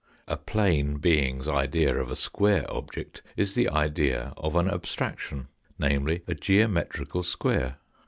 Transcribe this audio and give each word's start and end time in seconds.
A 0.27 0.35
plane 0.35 0.95
being's 0.97 1.47
idea 1.47 1.95
of 1.95 2.09
a 2.09 2.15
square 2.15 2.65
object 2.73 3.21
is 3.37 3.53
the 3.53 3.69
idea 3.69 4.33
of 4.35 4.55
an 4.55 4.67
abstraction, 4.67 5.47
namely, 5.77 6.23
a 6.27 6.33
geometrical 6.33 7.21
square. 7.21 7.77